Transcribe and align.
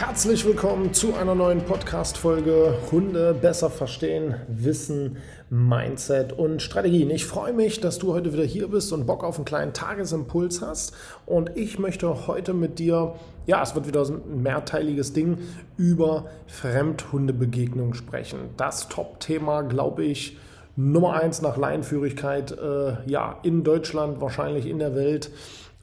Herzlich 0.00 0.46
willkommen 0.46 0.94
zu 0.94 1.14
einer 1.14 1.34
neuen 1.34 1.60
Podcast-Folge 1.60 2.74
Hunde 2.90 3.34
besser 3.34 3.68
verstehen, 3.68 4.34
Wissen, 4.48 5.18
Mindset 5.50 6.32
und 6.32 6.62
Strategien. 6.62 7.10
Ich 7.10 7.26
freue 7.26 7.52
mich, 7.52 7.82
dass 7.82 7.98
du 7.98 8.14
heute 8.14 8.32
wieder 8.32 8.42
hier 8.42 8.68
bist 8.68 8.94
und 8.94 9.06
Bock 9.06 9.22
auf 9.22 9.36
einen 9.36 9.44
kleinen 9.44 9.74
Tagesimpuls 9.74 10.62
hast. 10.62 10.94
Und 11.26 11.54
ich 11.54 11.78
möchte 11.78 12.26
heute 12.26 12.54
mit 12.54 12.78
dir, 12.78 13.14
ja, 13.44 13.62
es 13.62 13.74
wird 13.74 13.86
wieder 13.86 14.02
ein 14.06 14.42
mehrteiliges 14.42 15.12
Ding, 15.12 15.36
über 15.76 16.30
Fremdhundebegegnung 16.46 17.92
sprechen. 17.92 18.38
Das 18.56 18.88
Top-Thema, 18.88 19.60
glaube 19.60 20.04
ich, 20.04 20.38
Nummer 20.76 21.12
eins 21.20 21.42
nach 21.42 21.58
Leinführigkeit, 21.58 22.52
äh, 22.52 22.94
ja, 23.04 23.38
in 23.42 23.64
Deutschland, 23.64 24.22
wahrscheinlich 24.22 24.64
in 24.64 24.78
der 24.78 24.94
Welt, 24.94 25.30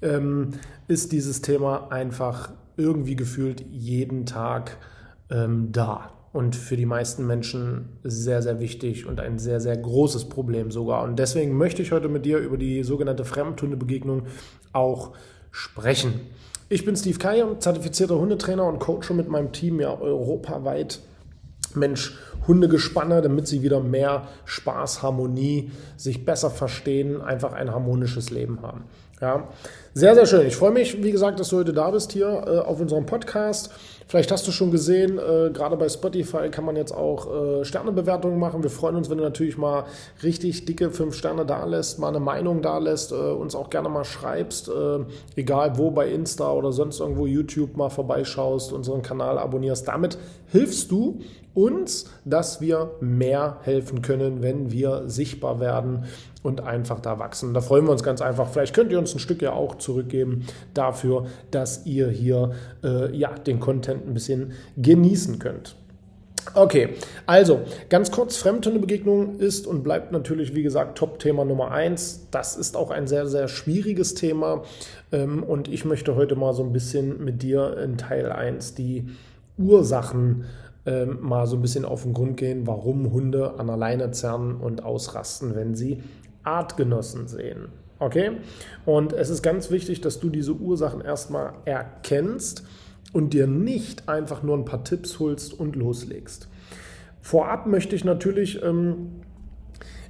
ähm, 0.01 0.53
ist 0.87 1.11
dieses 1.11 1.43
Thema 1.43 1.91
einfach 1.91 2.49
irgendwie 2.77 3.15
gefühlt 3.15 3.65
jeden 3.69 4.25
Tag 4.25 4.77
ähm, 5.29 5.71
da. 5.71 6.11
Und 6.33 6.55
für 6.55 6.77
die 6.77 6.85
meisten 6.85 7.25
Menschen 7.25 7.97
sehr, 8.03 8.41
sehr 8.41 8.59
wichtig 8.59 9.07
und 9.07 9.19
ein 9.19 9.39
sehr, 9.39 9.59
sehr 9.59 9.75
großes 9.75 10.29
Problem 10.29 10.69
sogar. 10.71 11.03
Und 11.03 11.17
deswegen 11.17 11.57
möchte 11.57 11.81
ich 11.81 11.91
heute 11.91 12.09
mit 12.09 12.25
dir 12.25 12.37
über 12.37 12.57
die 12.57 12.83
sogenannte 12.83 13.25
Fremdhundebegegnung 13.25 14.23
auch 14.71 15.13
sprechen. 15.51 16.19
Ich 16.69 16.85
bin 16.85 16.95
Steve 16.95 17.17
Kaya, 17.17 17.59
zertifizierter 17.59 18.19
Hundetrainer 18.19 18.65
und 18.65 18.79
coache 18.79 19.13
mit 19.13 19.29
meinem 19.29 19.51
Team 19.51 19.79
ja 19.79 19.99
europaweit 19.99 20.99
Mensch, 21.77 22.17
Hundegespanne, 22.47 23.21
damit 23.21 23.47
sie 23.47 23.61
wieder 23.61 23.79
mehr 23.79 24.27
Spaß, 24.45 25.03
Harmonie, 25.03 25.71
sich 25.97 26.25
besser 26.25 26.49
verstehen, 26.49 27.21
einfach 27.21 27.53
ein 27.53 27.71
harmonisches 27.71 28.29
Leben 28.29 28.61
haben. 28.61 28.83
Ja, 29.19 29.47
sehr, 29.95 30.13
sehr 30.13 30.27
schön. 30.27 30.45
Ich 30.45 30.55
freue 30.55 30.69
mich, 30.69 31.01
wie 31.01 31.11
gesagt, 31.11 31.39
dass 31.39 31.49
du 31.49 31.57
heute 31.57 31.73
da 31.73 31.89
bist 31.89 32.11
hier 32.11 32.27
äh, 32.27 32.59
auf 32.59 32.79
unserem 32.79 33.07
Podcast. 33.07 33.71
Vielleicht 34.07 34.31
hast 34.31 34.47
du 34.47 34.51
schon 34.51 34.69
gesehen, 34.69 35.17
äh, 35.17 35.49
gerade 35.51 35.75
bei 35.75 35.89
Spotify 35.89 36.49
kann 36.49 36.63
man 36.63 36.75
jetzt 36.75 36.91
auch 36.91 37.61
äh, 37.61 37.65
Sternebewertungen 37.65 38.39
machen. 38.39 38.61
Wir 38.61 38.69
freuen 38.69 38.95
uns, 38.95 39.09
wenn 39.09 39.17
du 39.17 39.23
natürlich 39.23 39.57
mal 39.57 39.85
richtig 40.21 40.65
dicke 40.65 40.91
fünf 40.91 41.15
Sterne 41.15 41.47
da 41.47 41.65
lässt, 41.65 41.97
mal 41.97 42.09
eine 42.09 42.19
Meinung 42.19 42.61
da 42.61 42.77
lässt, 42.77 43.11
äh, 43.11 43.15
uns 43.15 43.55
auch 43.55 43.71
gerne 43.71 43.89
mal 43.89 44.05
schreibst, 44.05 44.69
äh, 44.69 44.99
egal 45.35 45.79
wo 45.79 45.89
bei 45.89 46.09
Insta 46.09 46.51
oder 46.51 46.71
sonst 46.71 46.99
irgendwo 46.99 47.25
YouTube 47.25 47.75
mal 47.75 47.89
vorbeischaust, 47.89 48.71
unseren 48.71 49.01
Kanal 49.01 49.39
abonnierst. 49.39 49.87
Damit 49.87 50.19
hilfst 50.51 50.91
du 50.91 51.21
uns, 51.57 52.05
dass 52.23 52.61
wir 52.61 52.91
mehr 53.01 53.57
helfen 53.63 54.03
können, 54.03 54.43
wenn 54.43 54.71
wir 54.71 55.09
sichtbar 55.09 55.59
werden 55.59 56.05
und 56.43 56.61
einfach 56.61 56.99
da 56.99 57.17
wachsen. 57.17 57.55
Da 57.55 57.61
freuen 57.61 57.85
wir 57.85 57.91
uns 57.91 58.03
ganz 58.03 58.21
einfach. 58.21 58.47
Vielleicht 58.47 58.75
könnt 58.75 58.91
ihr 58.91 58.99
uns 58.99 59.15
ein 59.15 59.19
Stück 59.19 59.41
ja 59.41 59.53
auch 59.53 59.75
zurückgeben 59.79 60.45
dafür, 60.75 61.25
dass 61.49 61.87
ihr 61.87 62.09
hier 62.09 62.51
äh, 62.83 63.11
ja, 63.15 63.31
den 63.33 63.59
Content 63.59 64.07
ein 64.07 64.13
bisschen 64.13 64.51
genießen 64.77 65.39
könnt. 65.39 65.75
Okay, 66.53 66.89
also 67.25 67.61
ganz 67.89 68.11
kurz, 68.11 68.37
Fremdhundebegegnung 68.37 69.39
ist 69.39 69.67
und 69.67 69.83
bleibt 69.83 70.11
natürlich, 70.11 70.55
wie 70.55 70.63
gesagt, 70.63 70.97
Top-Thema 70.97 71.43
Nummer 71.43 71.71
eins. 71.71 72.27
Das 72.31 72.55
ist 72.55 72.77
auch 72.77 72.91
ein 72.91 73.07
sehr, 73.07 73.27
sehr 73.27 73.47
schwieriges 73.47 74.13
Thema 74.13 74.63
ähm, 75.11 75.43
und 75.43 75.67
ich 75.67 75.85
möchte 75.85 76.15
heute 76.15 76.35
mal 76.35 76.53
so 76.53 76.63
ein 76.63 76.71
bisschen 76.71 77.23
mit 77.25 77.41
dir 77.41 77.77
in 77.77 77.97
Teil 77.97 78.31
1 78.31 78.75
die 78.75 79.09
Ursachen 79.57 80.45
ähm, 80.87 81.19
mal 81.21 81.45
so 81.45 81.57
ein 81.57 81.61
bisschen 81.61 81.85
auf 81.85 82.03
den 82.03 82.13
Grund 82.13 82.37
gehen, 82.37 82.65
warum 82.65 83.11
Hunde 83.11 83.59
an 83.59 83.67
der 83.67 83.77
Leine 83.77 84.09
zerren 84.11 84.55
und 84.55 84.83
ausrasten, 84.83 85.55
wenn 85.55 85.75
sie 85.75 86.01
Artgenossen 86.43 87.27
sehen. 87.27 87.67
Okay? 87.99 88.31
Und 88.85 89.13
es 89.13 89.29
ist 89.29 89.43
ganz 89.43 89.69
wichtig, 89.69 90.01
dass 90.01 90.19
du 90.19 90.29
diese 90.29 90.53
Ursachen 90.53 91.01
erstmal 91.01 91.53
erkennst 91.65 92.63
und 93.13 93.33
dir 93.33 93.47
nicht 93.47 94.07
einfach 94.07 94.43
nur 94.43 94.57
ein 94.57 94.65
paar 94.65 94.83
Tipps 94.83 95.19
holst 95.19 95.53
und 95.53 95.75
loslegst. 95.75 96.47
Vorab 97.21 97.67
möchte 97.67 97.95
ich 97.95 98.05
natürlich 98.05 98.63
ähm, 98.63 99.21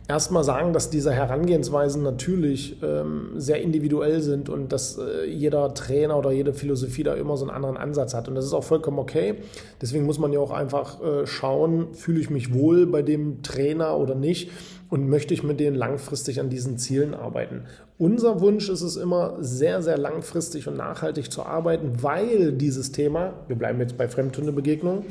erstmal 0.07 0.44
sagen, 0.44 0.73
dass 0.73 0.90
diese 0.90 1.12
Herangehensweisen 1.12 2.01
natürlich 2.01 2.81
ähm, 2.81 3.31
sehr 3.35 3.62
individuell 3.62 4.22
sind 4.22 4.50
und 4.50 4.72
dass 4.72 4.97
äh, 4.97 5.25
jeder 5.25 5.73
Trainer 5.73 6.18
oder 6.18 6.31
jede 6.31 6.53
Philosophie 6.53 7.03
da 7.03 7.13
immer 7.16 7.35
so 7.35 7.45
einen 7.45 7.56
anderen 7.56 7.78
Ansatz 7.78 8.13
hat. 8.13 8.28
Und 8.28 8.35
das 8.35 8.46
ist 8.46 8.53
auch 8.53 8.63
vollkommen 8.63 9.00
okay. 9.00 9.35
Deswegen 9.81 10.06
muss 10.06 10.19
man 10.19 10.31
ja 10.31 10.40
auch 10.40 10.51
einfach 10.51 11.01
äh, 11.03 11.28
schauen, 11.28 11.94
fühle 11.94 12.19
ich 12.19 12.29
mich 12.29 12.53
wohl 12.53 12.85
bei 12.88 13.01
dem 13.01 13.44
Trainer 13.44 13.97
oder 13.97 14.16
nicht 14.16 14.51
und 14.90 15.09
möchte 15.09 15.34
ich 15.34 15.44
mit 15.44 15.59
denen 15.59 15.75
langfristig 15.75 16.40
an 16.40 16.50
diesen 16.50 16.78
Zielen 16.78 17.13
arbeiten. 17.13 17.66
Unser 17.97 18.40
Wunsch 18.40 18.69
ist 18.69 18.81
es 18.81 18.96
immer, 18.96 19.35
sehr, 19.40 19.81
sehr 19.81 19.97
langfristig 19.97 20.67
und 20.67 20.78
nachhaltig 20.78 21.31
zu 21.31 21.44
arbeiten, 21.44 22.03
weil 22.03 22.53
dieses 22.53 22.91
Thema, 22.91 23.34
wir 23.47 23.57
bleiben 23.57 23.79
jetzt 23.81 23.97
bei 23.97 24.07
Fremdhundebegegnungen, 24.07 25.03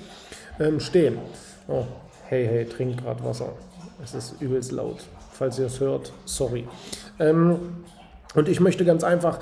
ähm, 0.58 0.80
stehen. 0.80 1.18
Oh, 1.68 1.84
hey, 2.28 2.46
hey, 2.46 2.64
trink 2.64 3.02
gerade 3.02 3.22
Wasser. 3.24 3.52
Es 4.02 4.14
ist 4.14 4.40
übelst 4.40 4.72
laut. 4.72 5.04
Falls 5.32 5.58
ihr 5.58 5.66
es 5.66 5.80
hört, 5.80 6.12
sorry. 6.24 6.66
Ähm, 7.18 7.58
und 8.34 8.48
ich 8.48 8.60
möchte 8.60 8.84
ganz 8.84 9.04
einfach 9.04 9.38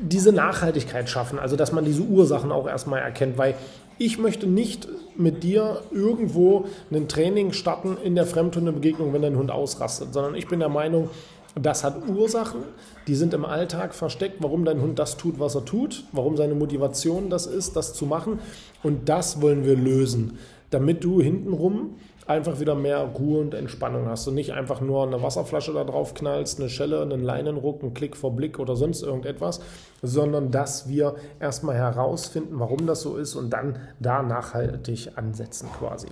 diese 0.00 0.32
Nachhaltigkeit 0.32 1.08
schaffen, 1.08 1.38
also 1.38 1.56
dass 1.56 1.72
man 1.72 1.84
diese 1.84 2.02
Ursachen 2.02 2.52
auch 2.52 2.66
erstmal 2.66 3.00
erkennt, 3.00 3.38
weil 3.38 3.54
ich 3.98 4.18
möchte 4.18 4.46
nicht 4.46 4.88
mit 5.16 5.42
dir 5.42 5.82
irgendwo 5.90 6.66
ein 6.92 7.08
Training 7.08 7.52
starten 7.52 7.96
in 8.02 8.14
der 8.14 8.26
Fremdhundebegegnung, 8.26 9.12
wenn 9.12 9.22
dein 9.22 9.36
Hund 9.36 9.50
ausrastet, 9.50 10.12
sondern 10.12 10.34
ich 10.34 10.48
bin 10.48 10.60
der 10.60 10.68
Meinung, 10.68 11.08
das 11.54 11.84
hat 11.84 12.06
Ursachen, 12.06 12.60
die 13.06 13.14
sind 13.14 13.32
im 13.32 13.46
Alltag 13.46 13.94
versteckt, 13.94 14.36
warum 14.40 14.66
dein 14.66 14.82
Hund 14.82 14.98
das 14.98 15.16
tut, 15.16 15.40
was 15.40 15.54
er 15.54 15.64
tut, 15.64 16.04
warum 16.12 16.36
seine 16.36 16.54
Motivation 16.54 17.30
das 17.30 17.46
ist, 17.46 17.76
das 17.76 17.94
zu 17.94 18.04
machen. 18.04 18.40
Und 18.82 19.08
das 19.08 19.40
wollen 19.40 19.64
wir 19.64 19.74
lösen, 19.74 20.38
damit 20.68 21.02
du 21.02 21.22
hintenrum 21.22 21.94
einfach 22.26 22.60
wieder 22.60 22.74
mehr 22.74 22.98
Ruhe 23.00 23.40
und 23.40 23.54
Entspannung 23.54 24.08
hast 24.08 24.26
und 24.26 24.34
nicht 24.34 24.52
einfach 24.52 24.80
nur 24.80 25.06
eine 25.06 25.22
Wasserflasche 25.22 25.72
da 25.72 25.84
drauf 25.84 26.14
knallst, 26.14 26.60
eine 26.60 26.68
Schelle, 26.68 27.00
einen 27.02 27.22
Leinenruck, 27.22 27.82
einen 27.82 27.94
Klick 27.94 28.16
vor 28.16 28.34
Blick 28.34 28.58
oder 28.58 28.76
sonst 28.76 29.02
irgendetwas, 29.02 29.60
sondern 30.02 30.50
dass 30.50 30.88
wir 30.88 31.16
erstmal 31.40 31.76
herausfinden, 31.76 32.58
warum 32.58 32.86
das 32.86 33.02
so 33.02 33.16
ist 33.16 33.34
und 33.34 33.50
dann 33.50 33.78
da 34.00 34.22
nachhaltig 34.22 35.10
ansetzen 35.16 35.68
quasi. 35.78 36.08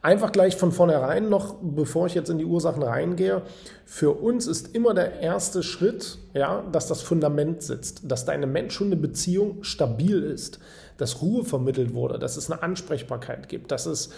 Einfach 0.00 0.30
gleich 0.30 0.54
von 0.56 0.70
vornherein 0.70 1.28
noch, 1.28 1.56
bevor 1.60 2.06
ich 2.06 2.14
jetzt 2.14 2.30
in 2.30 2.38
die 2.38 2.44
Ursachen 2.44 2.82
reingehe, 2.82 3.42
für 3.84 4.12
uns 4.12 4.46
ist 4.46 4.74
immer 4.74 4.94
der 4.94 5.20
erste 5.20 5.64
Schritt, 5.64 6.18
ja, 6.34 6.62
dass 6.70 6.86
das 6.86 7.02
Fundament 7.02 7.62
sitzt, 7.62 8.10
dass 8.10 8.24
deine 8.24 8.46
Mensch-Hunde-Beziehung 8.46 9.64
stabil 9.64 10.22
ist, 10.22 10.60
dass 10.98 11.20
Ruhe 11.20 11.44
vermittelt 11.44 11.94
wurde, 11.94 12.18
dass 12.18 12.36
es 12.36 12.50
eine 12.50 12.62
Ansprechbarkeit 12.62 13.48
gibt, 13.48 13.72
dass 13.72 13.86
es, 13.86 14.10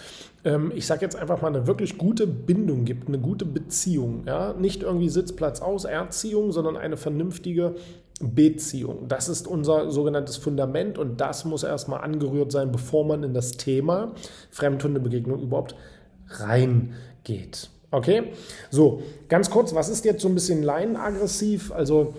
ähm, 0.44 0.70
ich 0.74 0.86
sage 0.86 1.02
jetzt 1.02 1.16
einfach 1.16 1.40
mal, 1.40 1.48
eine 1.48 1.66
wirklich 1.66 1.96
gute 1.96 2.26
Bindung 2.26 2.84
gibt, 2.84 3.08
eine 3.08 3.18
gute 3.18 3.46
Beziehung. 3.46 4.24
Ja? 4.26 4.52
Nicht 4.52 4.82
irgendwie 4.82 5.08
Sitzplatz 5.08 5.60
aus, 5.60 5.84
Erziehung, 5.84 6.52
sondern 6.52 6.76
eine 6.76 6.96
vernünftige 6.98 7.74
Beziehung. 8.20 9.08
Das 9.08 9.28
ist 9.28 9.48
unser 9.48 9.90
sogenanntes 9.90 10.36
Fundament 10.36 10.98
und 10.98 11.20
das 11.20 11.44
muss 11.44 11.62
erstmal 11.62 12.02
angerührt 12.02 12.52
sein, 12.52 12.70
bevor 12.70 13.04
man 13.04 13.22
in 13.22 13.34
das 13.34 13.52
Thema 13.52 14.12
Fremdhundebegegnung 14.50 15.40
überhaupt 15.40 15.74
reingeht. 16.28 17.70
Okay? 17.90 18.32
So, 18.70 19.02
ganz 19.28 19.50
kurz, 19.50 19.74
was 19.74 19.88
ist 19.88 20.04
jetzt 20.04 20.22
so 20.22 20.28
ein 20.28 20.34
bisschen 20.34 20.62
leinenaggressiv? 20.62 21.72
Also, 21.72 22.14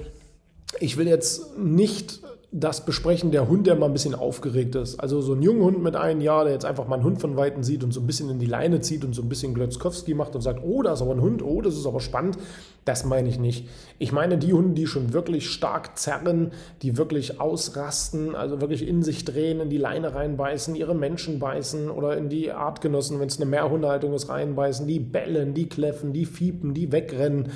ich 0.79 0.97
will 0.97 1.07
jetzt 1.07 1.57
nicht 1.57 2.21
das 2.53 2.85
besprechen, 2.85 3.31
der 3.31 3.47
Hund, 3.47 3.65
der 3.65 3.75
mal 3.75 3.85
ein 3.85 3.93
bisschen 3.93 4.13
aufgeregt 4.13 4.75
ist. 4.75 4.99
Also 4.99 5.21
so 5.21 5.33
ein 5.33 5.41
junger 5.41 5.65
Hund 5.65 5.81
mit 5.81 5.95
einem 5.95 6.19
Jahr, 6.19 6.43
der 6.43 6.51
jetzt 6.51 6.65
einfach 6.65 6.85
mal 6.85 6.95
einen 6.95 7.05
Hund 7.05 7.21
von 7.21 7.37
Weitem 7.37 7.63
sieht 7.63 7.81
und 7.81 7.93
so 7.93 8.01
ein 8.01 8.07
bisschen 8.07 8.29
in 8.29 8.39
die 8.39 8.45
Leine 8.45 8.81
zieht 8.81 9.05
und 9.05 9.13
so 9.13 9.21
ein 9.21 9.29
bisschen 9.29 9.53
Glotzkowski 9.53 10.13
macht 10.13 10.35
und 10.35 10.41
sagt, 10.41 10.61
oh, 10.61 10.81
da 10.81 10.91
ist 10.91 11.01
aber 11.01 11.13
ein 11.13 11.21
Hund, 11.21 11.41
oh, 11.41 11.61
das 11.61 11.77
ist 11.77 11.85
aber 11.85 12.01
spannend. 12.01 12.37
Das 12.83 13.05
meine 13.05 13.29
ich 13.29 13.39
nicht. 13.39 13.69
Ich 13.99 14.11
meine 14.11 14.37
die 14.37 14.51
Hunde, 14.51 14.73
die 14.73 14.87
schon 14.87 15.13
wirklich 15.13 15.49
stark 15.49 15.97
zerren, 15.97 16.51
die 16.81 16.97
wirklich 16.97 17.39
ausrasten, 17.39 18.35
also 18.35 18.59
wirklich 18.59 18.85
in 18.85 19.01
sich 19.01 19.23
drehen, 19.23 19.61
in 19.61 19.69
die 19.69 19.77
Leine 19.77 20.13
reinbeißen, 20.13 20.75
ihre 20.75 20.95
Menschen 20.95 21.39
beißen 21.39 21.89
oder 21.89 22.17
in 22.17 22.27
die 22.27 22.51
Artgenossen, 22.51 23.19
wenn 23.21 23.27
es 23.27 23.39
eine 23.39 23.49
Mehrhundehaltung 23.49 24.13
ist, 24.13 24.27
reinbeißen, 24.27 24.87
die 24.87 24.99
bellen, 24.99 25.53
die 25.53 25.69
kläffen, 25.69 26.11
die 26.11 26.25
fiepen, 26.25 26.73
die 26.73 26.91
wegrennen 26.91 27.51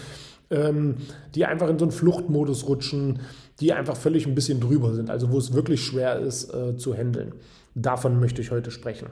ähm, 0.49 0.97
die 1.33 1.45
einfach 1.45 1.69
in 1.69 1.79
so 1.79 1.85
einen 1.85 1.91
Fluchtmodus 1.91 2.67
rutschen, 2.67 3.19
die 3.59 3.73
einfach 3.73 3.95
völlig 3.95 4.25
ein 4.25 4.35
bisschen 4.35 4.59
drüber 4.59 4.93
sind, 4.93 5.09
also 5.09 5.31
wo 5.31 5.37
es 5.37 5.53
wirklich 5.53 5.81
schwer 5.83 6.19
ist 6.19 6.53
äh, 6.53 6.77
zu 6.77 6.93
handeln. 6.93 7.33
Davon 7.73 8.19
möchte 8.19 8.41
ich 8.41 8.51
heute 8.51 8.71
sprechen. 8.71 9.07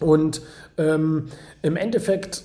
Und 0.00 0.42
ähm, 0.76 1.26
im 1.62 1.76
Endeffekt 1.76 2.44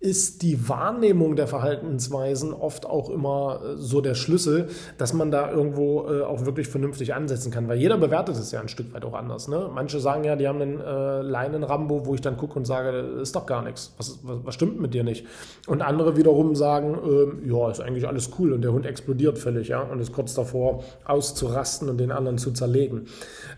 ist 0.00 0.42
die 0.42 0.68
Wahrnehmung 0.68 1.34
der 1.34 1.48
Verhaltensweisen 1.48 2.52
oft 2.52 2.86
auch 2.86 3.10
immer 3.10 3.60
äh, 3.64 3.76
so 3.76 4.00
der 4.00 4.14
Schlüssel, 4.14 4.68
dass 4.96 5.12
man 5.12 5.32
da 5.32 5.50
irgendwo 5.50 6.08
äh, 6.08 6.22
auch 6.22 6.46
wirklich 6.46 6.68
vernünftig 6.68 7.14
ansetzen 7.14 7.50
kann. 7.50 7.66
Weil 7.66 7.78
jeder 7.78 7.98
bewertet 7.98 8.36
es 8.36 8.52
ja 8.52 8.60
ein 8.60 8.68
Stück 8.68 8.94
weit 8.94 9.04
auch 9.04 9.14
anders. 9.14 9.48
Ne? 9.48 9.68
Manche 9.74 9.98
sagen 9.98 10.22
ja, 10.22 10.36
die 10.36 10.46
haben 10.46 10.62
einen 10.62 10.80
äh, 10.80 11.22
Leinen-Rambo, 11.22 12.06
wo 12.06 12.14
ich 12.14 12.20
dann 12.20 12.36
gucke 12.36 12.56
und 12.56 12.64
sage, 12.64 12.90
ist 13.20 13.34
doch 13.34 13.44
gar 13.46 13.62
nichts. 13.62 13.92
Was, 13.96 14.20
was, 14.22 14.38
was 14.44 14.54
stimmt 14.54 14.80
mit 14.80 14.94
dir 14.94 15.02
nicht? 15.02 15.26
Und 15.66 15.82
andere 15.82 16.16
wiederum 16.16 16.54
sagen, 16.54 16.94
äh, 16.94 17.48
ja, 17.48 17.68
ist 17.68 17.80
eigentlich 17.80 18.06
alles 18.06 18.30
cool 18.38 18.52
und 18.52 18.62
der 18.62 18.72
Hund 18.72 18.86
explodiert 18.86 19.36
völlig 19.36 19.68
ja, 19.68 19.80
und 19.80 19.98
ist 19.98 20.12
kurz 20.12 20.32
davor 20.34 20.84
auszurasten 21.06 21.88
und 21.88 21.98
den 21.98 22.12
anderen 22.12 22.38
zu 22.38 22.52
zerlegen. 22.52 23.06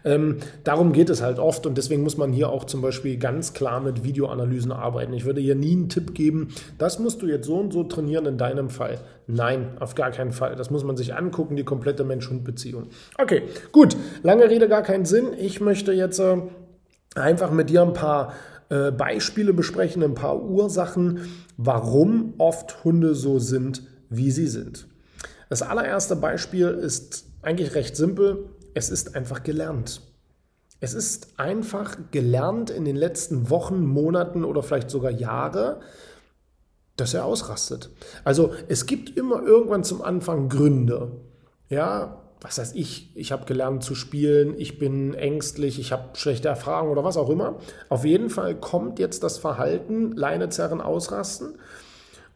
Ähm, 0.06 0.38
darum 0.64 0.92
geht 0.92 1.10
es 1.10 1.20
halt 1.20 1.38
oft 1.38 1.66
und 1.66 1.76
deswegen 1.76 2.02
muss 2.02 2.16
man 2.16 2.32
hier 2.32 2.48
auch 2.48 2.64
zum 2.64 2.80
Beispiel 2.80 3.18
ganz 3.18 3.52
klar 3.52 3.80
mit 3.80 4.04
Videoanalysen 4.04 4.72
arbeiten. 4.72 5.12
Ich 5.12 5.26
würde 5.26 5.42
hier 5.42 5.54
nie 5.54 5.72
einen 5.72 5.90
Tipp 5.90 6.14
geben, 6.14 6.29
geben, 6.30 6.48
das 6.78 6.98
musst 6.98 7.22
du 7.22 7.26
jetzt 7.26 7.46
so 7.46 7.56
und 7.56 7.72
so 7.72 7.84
trainieren 7.84 8.26
in 8.26 8.38
deinem 8.38 8.70
Fall. 8.70 8.98
Nein, 9.26 9.76
auf 9.80 9.94
gar 9.94 10.10
keinen 10.10 10.32
Fall. 10.32 10.56
Das 10.56 10.70
muss 10.70 10.84
man 10.84 10.96
sich 10.96 11.14
angucken, 11.14 11.56
die 11.56 11.64
komplette 11.64 12.04
Mensch-Hund-Beziehung. 12.04 12.88
Okay, 13.18 13.42
gut. 13.72 13.96
Lange 14.22 14.48
Rede, 14.48 14.68
gar 14.68 14.82
keinen 14.82 15.04
Sinn. 15.04 15.32
Ich 15.38 15.60
möchte 15.60 15.92
jetzt 15.92 16.18
äh, 16.18 16.36
einfach 17.14 17.50
mit 17.50 17.70
dir 17.70 17.82
ein 17.82 17.92
paar 17.92 18.34
äh, 18.68 18.90
Beispiele 18.92 19.52
besprechen, 19.52 20.02
ein 20.02 20.14
paar 20.14 20.40
Ursachen, 20.40 21.28
warum 21.56 22.34
oft 22.38 22.84
Hunde 22.84 23.14
so 23.14 23.38
sind, 23.38 23.82
wie 24.08 24.30
sie 24.30 24.46
sind. 24.46 24.86
Das 25.48 25.62
allererste 25.62 26.16
Beispiel 26.16 26.68
ist 26.68 27.26
eigentlich 27.42 27.74
recht 27.74 27.96
simpel. 27.96 28.50
Es 28.74 28.88
ist 28.90 29.16
einfach 29.16 29.42
gelernt. 29.42 30.00
Es 30.82 30.94
ist 30.94 31.34
einfach 31.36 31.98
gelernt 32.10 32.70
in 32.70 32.86
den 32.86 32.96
letzten 32.96 33.50
Wochen, 33.50 33.84
Monaten 33.84 34.44
oder 34.44 34.62
vielleicht 34.62 34.88
sogar 34.88 35.10
Jahre, 35.10 35.80
dass 36.96 37.14
er 37.14 37.24
ausrastet. 37.24 37.90
Also 38.24 38.52
es 38.68 38.86
gibt 38.86 39.16
immer 39.16 39.42
irgendwann 39.42 39.84
zum 39.84 40.02
Anfang 40.02 40.48
Gründe. 40.48 41.12
Ja, 41.68 42.20
was 42.40 42.58
heißt 42.58 42.74
ich, 42.74 43.14
ich 43.16 43.32
habe 43.32 43.44
gelernt 43.44 43.84
zu 43.84 43.94
spielen, 43.94 44.54
ich 44.58 44.78
bin 44.78 45.14
ängstlich, 45.14 45.78
ich 45.78 45.92
habe 45.92 46.16
schlechte 46.16 46.48
Erfahrungen 46.48 46.92
oder 46.92 47.04
was 47.04 47.16
auch 47.16 47.28
immer. 47.28 47.58
Auf 47.88 48.04
jeden 48.04 48.30
Fall 48.30 48.58
kommt 48.58 48.98
jetzt 48.98 49.22
das 49.22 49.38
Verhalten, 49.38 50.12
Leine 50.12 50.48
zerren, 50.48 50.80
ausrasten. 50.80 51.58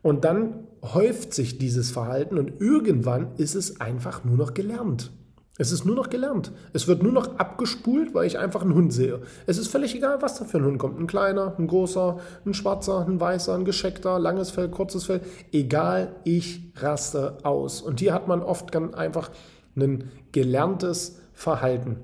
Und 0.02 0.24
dann 0.24 0.66
häuft 0.82 1.32
sich 1.32 1.58
dieses 1.58 1.90
Verhalten 1.90 2.38
und 2.38 2.60
irgendwann 2.60 3.34
ist 3.36 3.54
es 3.54 3.80
einfach 3.80 4.24
nur 4.24 4.36
noch 4.36 4.52
gelernt. 4.52 5.10
Es 5.56 5.70
ist 5.70 5.84
nur 5.84 5.94
noch 5.94 6.10
gelernt. 6.10 6.50
Es 6.72 6.88
wird 6.88 7.04
nur 7.04 7.12
noch 7.12 7.38
abgespult, 7.38 8.12
weil 8.12 8.26
ich 8.26 8.38
einfach 8.38 8.62
einen 8.62 8.74
Hund 8.74 8.92
sehe. 8.92 9.20
Es 9.46 9.56
ist 9.56 9.68
völlig 9.68 9.94
egal, 9.94 10.20
was 10.20 10.36
da 10.36 10.44
für 10.44 10.58
ein 10.58 10.64
Hund 10.64 10.78
kommt. 10.78 10.98
Ein 10.98 11.06
kleiner, 11.06 11.54
ein 11.56 11.68
großer, 11.68 12.18
ein 12.44 12.54
schwarzer, 12.54 13.06
ein 13.06 13.20
weißer, 13.20 13.54
ein 13.54 13.64
gescheckter, 13.64 14.18
langes 14.18 14.50
Fell, 14.50 14.68
kurzes 14.68 15.04
Fell. 15.04 15.20
Egal, 15.52 16.16
ich 16.24 16.60
raste 16.76 17.38
aus. 17.44 17.82
Und 17.82 18.00
hier 18.00 18.14
hat 18.14 18.26
man 18.26 18.42
oft 18.42 18.72
ganz 18.72 18.94
einfach 18.94 19.30
ein 19.76 20.10
gelerntes 20.32 21.20
Verhalten. 21.34 21.98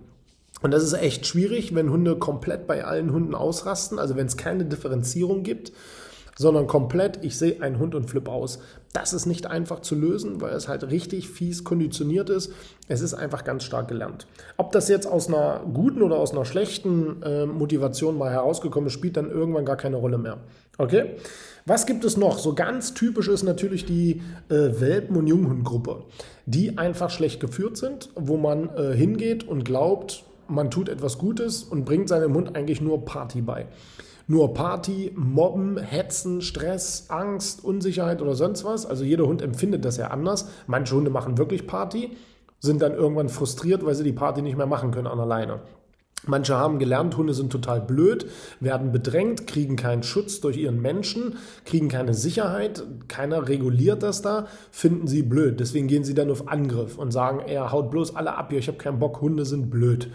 Und 0.63 0.71
das 0.71 0.85
ist 0.85 0.93
echt 0.93 1.27
schwierig, 1.27 1.75
wenn 1.75 1.91
Hunde 1.91 2.17
komplett 2.17 2.69
bei 2.69 2.85
allen 2.85 3.13
Hunden 3.13 3.35
ausrasten, 3.35 3.99
also 3.99 4.15
wenn 4.15 4.27
es 4.27 4.37
keine 4.37 4.65
Differenzierung 4.65 5.43
gibt 5.43 5.73
sondern 6.41 6.67
komplett, 6.67 7.23
ich 7.23 7.37
sehe 7.37 7.61
einen 7.61 7.79
Hund 7.79 7.95
und 7.95 8.09
flipp 8.09 8.27
aus. 8.27 8.61
Das 8.93 9.13
ist 9.13 9.27
nicht 9.27 9.47
einfach 9.47 9.81
zu 9.81 9.95
lösen, 9.95 10.41
weil 10.41 10.53
es 10.53 10.67
halt 10.67 10.91
richtig 10.91 11.29
fies 11.29 11.63
konditioniert 11.63 12.29
ist. 12.29 12.53
Es 12.89 13.01
ist 13.01 13.15
einfach 13.15 13.45
ganz 13.45 13.63
stark 13.63 13.87
gelernt. 13.87 14.27
Ob 14.57 14.73
das 14.73 14.89
jetzt 14.89 15.07
aus 15.07 15.29
einer 15.29 15.61
guten 15.73 16.03
oder 16.03 16.17
aus 16.17 16.33
einer 16.33 16.45
schlechten 16.45 17.23
äh, 17.23 17.47
Motivation 17.47 18.19
mal 18.19 18.31
herausgekommen 18.31 18.89
ist, 18.89 18.95
spielt 18.95 19.17
dann 19.17 19.31
irgendwann 19.31 19.65
gar 19.65 19.77
keine 19.77 19.97
Rolle 19.97 20.19
mehr. 20.19 20.39
Okay? 20.77 21.17
Was 21.67 21.87
gibt 21.87 22.05
es 22.05 22.17
noch? 22.17 22.39
So 22.39 22.55
ganz 22.55 22.95
typisch 22.95 23.29
ist 23.29 23.45
natürlich 23.45 23.85
die 23.85 24.23
äh, 24.49 24.81
Welpen- 24.81 25.17
und 25.17 25.29
Junghundgruppe, 25.29 26.03
die 26.47 26.77
einfach 26.77 27.11
schlecht 27.11 27.39
geführt 27.39 27.77
sind, 27.77 28.09
wo 28.17 28.37
man 28.39 28.71
äh, 28.77 28.97
hingeht 28.97 29.47
und 29.47 29.65
glaubt, 29.65 30.25
man 30.49 30.71
tut 30.71 30.89
etwas 30.89 31.19
Gutes 31.19 31.63
und 31.63 31.85
bringt 31.85 32.09
seinem 32.09 32.35
Hund 32.35 32.57
eigentlich 32.57 32.81
nur 32.81 33.05
Party 33.05 33.41
bei 33.41 33.67
nur 34.31 34.55
Party, 34.55 35.11
Mobben, 35.17 35.77
Hetzen, 35.77 36.41
Stress, 36.41 37.07
Angst, 37.09 37.65
Unsicherheit 37.65 38.23
oder 38.23 38.37
sonst 38.37 38.65
was. 38.65 38.87
Also 38.87 39.03
jeder 39.03 39.27
Hund 39.27 39.43
empfindet 39.43 39.85
das 39.85 39.97
ja 39.97 40.09
anders. 40.09 40.49
Manche 40.69 40.95
Hunde 40.95 41.11
machen 41.11 41.37
wirklich 41.37 41.67
Party, 41.67 42.17
sind 42.61 42.81
dann 42.81 42.95
irgendwann 42.95 43.29
frustriert, 43.29 43.85
weil 43.85 43.97
sie 43.97 44.05
die 44.05 44.13
Party 44.13 44.41
nicht 44.41 44.57
mehr 44.57 44.67
machen 44.69 44.93
können 44.93 45.09
an 45.09 45.19
alleine. 45.19 45.59
Manche 46.27 46.57
haben 46.57 46.79
gelernt, 46.79 47.17
Hunde 47.17 47.35
sind 47.35 47.51
total 47.51 47.81
blöd, 47.81 48.27
werden 48.61 48.93
bedrängt, 48.93 49.49
kriegen 49.49 49.75
keinen 49.75 50.05
Schutz 50.05 50.41
durch 50.41 50.59
ihren 50.59 50.81
Menschen, 50.81 51.37
kriegen 51.65 51.89
keine 51.89 52.15
Sicherheit, 52.15 52.85
keiner 53.09 53.49
reguliert 53.49 54.05
das 54.05 54.23
da, 54.23 54.47
finden 54.71 55.09
sie 55.09 55.23
blöd. 55.23 55.59
Deswegen 55.59 55.89
gehen 55.89 56.05
sie 56.05 56.15
dann 56.15 56.31
auf 56.31 56.47
Angriff 56.47 56.99
und 56.99 57.11
sagen, 57.11 57.41
er 57.41 57.73
haut 57.73 57.91
bloß 57.91 58.15
alle 58.15 58.37
ab 58.37 58.51
hier, 58.51 58.61
ich 58.61 58.69
habe 58.69 58.79
keinen 58.79 59.01
Bock, 59.01 59.21
Hunde 59.21 59.45
sind 59.45 59.71
blöd. 59.71 60.09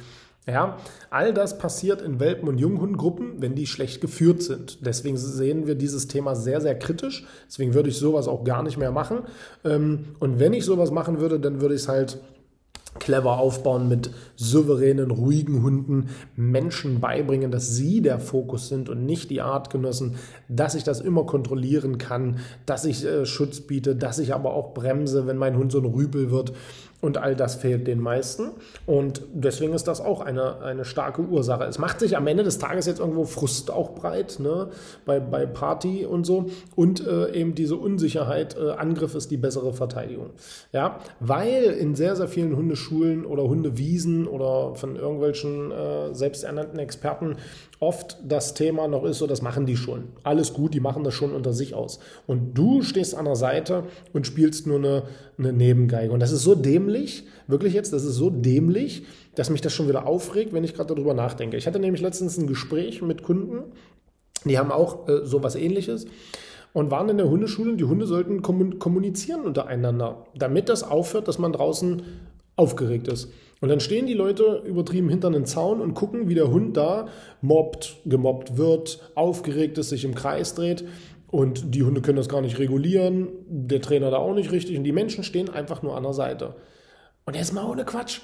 Ja, 0.47 0.77
all 1.09 1.33
das 1.33 1.57
passiert 1.57 2.03
in 2.03 2.19
Welpen- 2.19 2.47
und 2.47 2.59
Junghundgruppen, 2.59 3.41
wenn 3.41 3.55
die 3.55 3.65
schlecht 3.65 3.99
geführt 3.99 4.43
sind. 4.43 4.85
Deswegen 4.85 5.17
sehen 5.17 5.65
wir 5.65 5.73
dieses 5.73 6.07
Thema 6.07 6.35
sehr, 6.35 6.61
sehr 6.61 6.77
kritisch. 6.77 7.25
Deswegen 7.47 7.73
würde 7.73 7.89
ich 7.89 7.97
sowas 7.97 8.27
auch 8.27 8.43
gar 8.43 8.61
nicht 8.61 8.77
mehr 8.77 8.91
machen. 8.91 9.21
Ähm, 9.63 10.15
und 10.19 10.39
wenn 10.39 10.53
ich 10.53 10.63
sowas 10.63 10.91
machen 10.91 11.19
würde, 11.19 11.39
dann 11.39 11.61
würde 11.61 11.73
ich 11.73 11.81
es 11.81 11.87
halt 11.87 12.19
clever 12.99 13.39
aufbauen 13.39 13.89
mit 13.89 14.09
souveränen, 14.35 15.11
ruhigen 15.11 15.63
Hunden, 15.63 16.09
Menschen 16.35 17.01
beibringen, 17.01 17.51
dass 17.51 17.75
sie 17.75 18.01
der 18.01 18.19
Fokus 18.19 18.69
sind 18.69 18.89
und 18.89 19.05
nicht 19.05 19.29
die 19.29 19.41
Artgenossen, 19.41 20.15
dass 20.47 20.75
ich 20.75 20.83
das 20.83 21.01
immer 21.01 21.25
kontrollieren 21.25 21.97
kann, 21.97 22.37
dass 22.65 22.85
ich 22.85 23.05
äh, 23.05 23.25
Schutz 23.25 23.61
biete, 23.61 23.95
dass 23.95 24.19
ich 24.19 24.33
aber 24.33 24.53
auch 24.53 24.73
bremse, 24.73 25.27
wenn 25.27 25.37
mein 25.37 25.57
Hund 25.57 25.71
so 25.71 25.79
ein 25.79 25.85
Rübel 25.85 26.31
wird. 26.31 26.53
Und 27.05 27.19
all 27.19 27.35
das 27.35 27.53
fehlt 27.53 27.85
den 27.85 27.99
meisten. 27.99 28.49
Und 28.87 29.21
deswegen 29.31 29.73
ist 29.73 29.87
das 29.87 30.01
auch 30.01 30.21
eine, 30.21 30.61
eine 30.61 30.85
starke 30.85 31.21
Ursache. 31.21 31.65
Es 31.65 31.77
macht 31.77 31.99
sich 31.99 32.17
am 32.17 32.25
Ende 32.25 32.41
des 32.41 32.57
Tages 32.57 32.87
jetzt 32.87 32.99
irgendwo 32.99 33.25
Frust 33.25 33.69
auch 33.69 33.93
breit, 33.93 34.39
ne? 34.39 34.69
bei, 35.05 35.19
bei 35.19 35.45
Party 35.45 36.03
und 36.03 36.25
so. 36.25 36.47
Und 36.75 37.05
äh, 37.05 37.31
eben 37.33 37.53
diese 37.53 37.75
Unsicherheit, 37.75 38.57
äh, 38.57 38.71
Angriff 38.71 39.13
ist 39.13 39.29
die 39.29 39.37
bessere 39.37 39.71
Verteidigung. 39.71 40.31
Ja, 40.71 40.97
weil 41.19 41.65
in 41.65 41.93
sehr, 41.93 42.15
sehr 42.15 42.27
vielen 42.27 42.55
Hundeschulen 42.55 43.23
oder 43.25 43.43
Hundewiesen 43.43 44.25
oder 44.25 44.73
von 44.73 44.95
irgendwelchen 44.95 45.71
äh, 45.71 46.15
selbsternannten 46.15 46.79
Experten 46.79 47.37
oft 47.79 48.17
das 48.27 48.53
Thema 48.53 48.87
noch 48.87 49.03
ist, 49.03 49.19
so 49.19 49.27
das 49.27 49.41
machen 49.41 49.65
die 49.65 49.77
schon. 49.77 50.05
Alles 50.23 50.53
gut, 50.53 50.73
die 50.73 50.79
machen 50.79 51.03
das 51.03 51.13
schon 51.13 51.33
unter 51.33 51.53
sich 51.53 51.75
aus. 51.75 51.99
Und 52.25 52.53
du 52.55 52.81
stehst 52.81 53.15
an 53.15 53.25
der 53.25 53.35
Seite 53.35 53.83
und 54.13 54.25
spielst 54.25 54.65
nur 54.65 54.77
eine, 54.77 55.03
eine 55.37 55.53
Nebengeige. 55.53 56.11
Und 56.11 56.19
das 56.19 56.31
ist 56.31 56.43
so 56.43 56.55
dämlich, 56.55 56.94
wirklich 57.47 57.73
jetzt, 57.73 57.93
das 57.93 58.03
ist 58.03 58.15
so 58.15 58.29
dämlich, 58.29 59.03
dass 59.35 59.49
mich 59.49 59.61
das 59.61 59.73
schon 59.73 59.87
wieder 59.87 60.07
aufregt, 60.07 60.53
wenn 60.53 60.63
ich 60.63 60.73
gerade 60.73 60.93
darüber 60.93 61.13
nachdenke. 61.13 61.57
Ich 61.57 61.67
hatte 61.67 61.79
nämlich 61.79 62.01
letztens 62.01 62.37
ein 62.37 62.47
Gespräch 62.47 63.01
mit 63.01 63.23
Kunden, 63.23 63.63
die 64.45 64.57
haben 64.57 64.71
auch 64.71 65.07
äh, 65.07 65.25
sowas 65.25 65.55
ähnliches 65.55 66.05
und 66.73 66.91
waren 66.91 67.09
in 67.09 67.17
der 67.17 67.29
Hundeschule 67.29 67.71
und 67.71 67.77
die 67.77 67.85
Hunde 67.85 68.05
sollten 68.05 68.41
kommunizieren 68.41 69.41
untereinander, 69.41 70.25
damit 70.35 70.69
das 70.69 70.83
aufhört, 70.83 71.27
dass 71.27 71.39
man 71.39 71.53
draußen 71.53 72.03
aufgeregt 72.55 73.07
ist. 73.07 73.31
Und 73.61 73.69
dann 73.69 73.79
stehen 73.79 74.05
die 74.05 74.13
Leute 74.13 74.61
übertrieben 74.65 75.09
hinter 75.09 75.27
einem 75.27 75.45
Zaun 75.45 75.81
und 75.81 75.93
gucken, 75.93 76.27
wie 76.29 76.35
der 76.35 76.51
Hund 76.51 76.75
da 76.75 77.07
mobbt, 77.41 77.97
gemobbt 78.05 78.57
wird, 78.57 78.99
aufgeregt 79.15 79.77
ist, 79.77 79.89
sich 79.89 80.03
im 80.03 80.15
Kreis 80.15 80.53
dreht. 80.53 80.85
Und 81.31 81.73
die 81.73 81.83
Hunde 81.83 82.01
können 82.01 82.17
das 82.17 82.29
gar 82.29 82.41
nicht 82.41 82.59
regulieren, 82.59 83.29
der 83.47 83.81
Trainer 83.81 84.11
da 84.11 84.17
auch 84.17 84.35
nicht 84.35 84.51
richtig. 84.51 84.77
Und 84.77 84.83
die 84.83 84.91
Menschen 84.91 85.23
stehen 85.23 85.49
einfach 85.49 85.81
nur 85.81 85.97
an 85.97 86.03
der 86.03 86.13
Seite. 86.13 86.55
Und 87.25 87.35
jetzt 87.35 87.53
mal 87.53 87.65
ohne 87.65 87.85
Quatsch. 87.85 88.21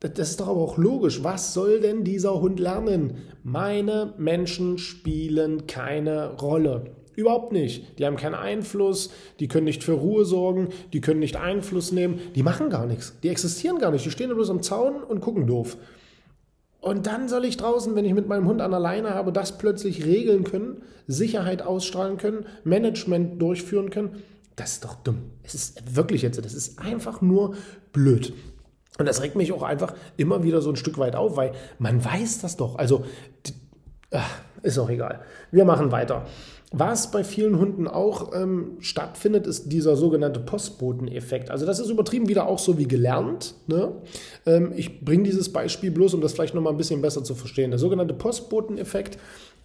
Das 0.00 0.30
ist 0.30 0.40
doch 0.40 0.48
aber 0.48 0.60
auch 0.60 0.78
logisch. 0.78 1.22
Was 1.22 1.52
soll 1.52 1.80
denn 1.80 2.04
dieser 2.04 2.40
Hund 2.40 2.58
lernen? 2.58 3.18
Meine 3.42 4.14
Menschen 4.16 4.78
spielen 4.78 5.66
keine 5.66 6.38
Rolle. 6.38 6.92
Überhaupt 7.16 7.52
nicht. 7.52 7.98
Die 7.98 8.06
haben 8.06 8.16
keinen 8.16 8.34
Einfluss, 8.34 9.10
die 9.40 9.48
können 9.48 9.66
nicht 9.66 9.84
für 9.84 9.92
Ruhe 9.92 10.24
sorgen, 10.24 10.68
die 10.94 11.02
können 11.02 11.20
nicht 11.20 11.36
Einfluss 11.36 11.92
nehmen, 11.92 12.18
die 12.34 12.42
machen 12.42 12.70
gar 12.70 12.86
nichts. 12.86 13.14
Die 13.22 13.28
existieren 13.28 13.78
gar 13.78 13.90
nicht. 13.90 14.06
Die 14.06 14.10
stehen 14.10 14.32
bloß 14.32 14.48
am 14.48 14.62
Zaun 14.62 15.02
und 15.02 15.20
gucken 15.20 15.46
doof. 15.46 15.76
Und 16.80 17.06
dann 17.06 17.28
soll 17.28 17.44
ich 17.44 17.58
draußen, 17.58 17.94
wenn 17.94 18.06
ich 18.06 18.14
mit 18.14 18.26
meinem 18.26 18.48
Hund 18.48 18.62
an 18.62 18.70
der 18.70 18.80
Leine 18.80 19.10
habe, 19.10 19.32
das 19.32 19.58
plötzlich 19.58 20.06
regeln 20.06 20.44
können, 20.44 20.82
Sicherheit 21.06 21.60
ausstrahlen 21.60 22.16
können, 22.16 22.46
Management 22.64 23.42
durchführen 23.42 23.90
können. 23.90 24.22
Das 24.60 24.72
ist 24.72 24.84
doch 24.84 24.96
dumm. 24.96 25.22
Es 25.42 25.54
ist 25.54 25.96
wirklich 25.96 26.20
jetzt, 26.20 26.44
das 26.44 26.52
ist 26.52 26.78
einfach 26.80 27.22
nur 27.22 27.54
blöd. 27.94 28.34
Und 28.98 29.06
das 29.06 29.22
regt 29.22 29.34
mich 29.34 29.52
auch 29.52 29.62
einfach 29.62 29.94
immer 30.18 30.42
wieder 30.42 30.60
so 30.60 30.68
ein 30.68 30.76
Stück 30.76 30.98
weit 30.98 31.16
auf, 31.16 31.38
weil 31.38 31.52
man 31.78 32.04
weiß 32.04 32.42
das 32.42 32.58
doch. 32.58 32.76
Also, 32.76 33.06
ist 34.62 34.78
auch 34.78 34.90
egal. 34.90 35.22
Wir 35.50 35.64
machen 35.64 35.92
weiter. 35.92 36.26
Was 36.72 37.10
bei 37.10 37.24
vielen 37.24 37.58
Hunden 37.58 37.88
auch 37.88 38.34
ähm, 38.34 38.76
stattfindet, 38.80 39.46
ist 39.46 39.72
dieser 39.72 39.96
sogenannte 39.96 40.40
Postboteneffekt. 40.40 41.50
Also 41.50 41.64
das 41.64 41.80
ist 41.80 41.88
übertrieben 41.88 42.28
wieder 42.28 42.46
auch 42.46 42.58
so 42.58 42.76
wie 42.76 42.86
gelernt. 42.86 43.54
Ne? 43.66 43.92
Ähm, 44.44 44.74
ich 44.76 45.02
bringe 45.02 45.22
dieses 45.22 45.50
Beispiel 45.50 45.90
bloß, 45.90 46.12
um 46.12 46.20
das 46.20 46.34
vielleicht 46.34 46.54
nochmal 46.54 46.74
ein 46.74 46.76
bisschen 46.78 47.00
besser 47.00 47.24
zu 47.24 47.34
verstehen. 47.34 47.70
Der 47.70 47.80
sogenannte 47.80 48.12
Postboteneffekt 48.12 49.16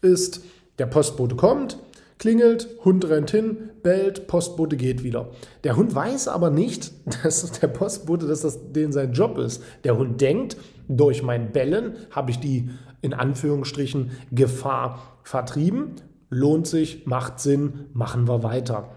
ist, 0.02 0.42
der 0.80 0.86
Postbote 0.86 1.36
kommt, 1.36 1.78
klingelt, 2.18 2.70
Hund 2.84 3.08
rennt 3.10 3.32
hin, 3.32 3.70
bellt, 3.84 4.28
Postbote 4.28 4.78
geht 4.78 5.04
wieder. 5.04 5.30
Der 5.64 5.76
Hund 5.76 5.94
weiß 5.94 6.28
aber 6.28 6.50
nicht, 6.50 6.92
dass 7.24 7.52
der 7.52 7.68
Postbote, 7.68 8.28
dass 8.28 8.42
das 8.42 8.72
den 8.72 8.92
sein 8.92 9.14
Job 9.14 9.38
ist. 9.38 9.64
Der 9.84 9.98
Hund 9.98 10.22
denkt, 10.22 10.58
durch 10.88 11.24
mein 11.24 11.52
Bellen 11.52 11.96
habe 12.12 12.32
ich 12.32 12.40
die 12.40 12.70
in 13.02 13.14
Anführungsstrichen 13.14 14.12
Gefahr 14.32 15.20
vertrieben 15.24 15.96
lohnt 16.30 16.68
sich, 16.68 17.06
macht 17.06 17.40
Sinn, 17.40 17.86
machen 17.94 18.28
wir 18.28 18.44
weiter. 18.44 18.90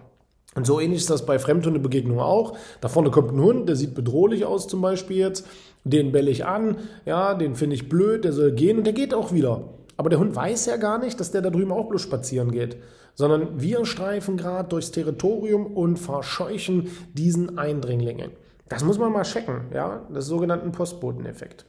Und 0.54 0.66
so 0.66 0.80
ähnlich 0.80 1.00
ist 1.00 1.10
das 1.10 1.26
bei 1.26 1.38
Fremdhundebegegnungen 1.38 2.22
auch. 2.22 2.56
Da 2.80 2.88
vorne 2.88 3.10
kommt 3.10 3.32
ein 3.32 3.40
Hund, 3.40 3.68
der 3.68 3.76
sieht 3.76 3.94
bedrohlich 3.94 4.44
aus 4.44 4.66
zum 4.66 4.80
Beispiel 4.80 5.18
jetzt. 5.18 5.46
Den 5.84 6.10
belle 6.10 6.30
ich 6.30 6.46
an, 6.46 6.78
ja, 7.06 7.34
den 7.34 7.54
finde 7.54 7.76
ich 7.76 7.88
blöd, 7.88 8.24
der 8.24 8.32
soll 8.32 8.52
gehen 8.52 8.78
und 8.78 8.84
der 8.84 8.92
geht 8.92 9.14
auch 9.14 9.32
wieder. 9.32 9.68
Aber 9.98 10.08
der 10.08 10.20
Hund 10.20 10.34
weiß 10.34 10.66
ja 10.66 10.76
gar 10.76 10.98
nicht, 10.98 11.20
dass 11.20 11.32
der 11.32 11.42
da 11.42 11.50
drüben 11.50 11.72
auch 11.72 11.88
bloß 11.88 12.00
spazieren 12.00 12.50
geht. 12.52 12.78
Sondern 13.14 13.60
wir 13.60 13.84
streifen 13.84 14.36
gerade 14.36 14.68
durchs 14.68 14.92
Territorium 14.92 15.66
und 15.66 15.98
verscheuchen 15.98 16.88
diesen 17.12 17.58
Eindringlinge. 17.58 18.30
Das 18.68 18.84
muss 18.84 18.98
man 18.98 19.12
mal 19.12 19.24
checken, 19.24 19.62
ja, 19.74 20.06
das 20.12 20.26
sogenannten 20.26 20.72
Postboteneffekt. 20.72 21.66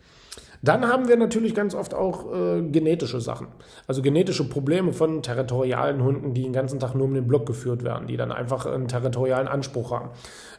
Dann 0.61 0.87
haben 0.87 1.07
wir 1.07 1.15
natürlich 1.15 1.55
ganz 1.55 1.73
oft 1.73 1.93
auch 1.93 2.33
äh, 2.33 2.61
genetische 2.61 3.21
Sachen. 3.21 3.47
Also 3.87 4.01
genetische 4.01 4.47
Probleme 4.47 4.91
von 4.91 5.23
territorialen 5.23 6.03
Hunden, 6.03 6.33
die 6.33 6.43
den 6.43 6.53
ganzen 6.53 6.79
Tag 6.79 6.95
nur 6.95 7.05
um 7.05 7.13
den 7.13 7.27
Block 7.27 7.45
geführt 7.45 7.83
werden, 7.83 8.07
die 8.07 8.17
dann 8.17 8.31
einfach 8.31 8.65
einen 8.65 8.89
territorialen 8.89 9.47
Anspruch 9.47 9.91
haben. 9.91 10.09